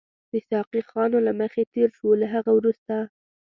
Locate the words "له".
1.27-1.31, 2.21-2.27